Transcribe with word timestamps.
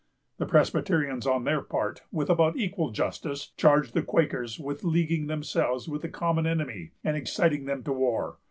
The 0.39 0.47
Presbyterians, 0.47 1.27
on 1.27 1.43
their 1.43 1.61
part, 1.61 2.01
with 2.11 2.27
about 2.27 2.57
equal 2.57 2.89
justice, 2.89 3.51
charged 3.55 3.93
the 3.93 4.01
Quakers 4.01 4.57
with 4.59 4.83
leaguing 4.83 5.27
themselves 5.27 5.87
with 5.87 6.01
the 6.01 6.09
common 6.09 6.47
enemy 6.47 6.93
and 7.03 7.15
exciting 7.15 7.65
them 7.65 7.83
to 7.83 7.93
war. 7.93 8.39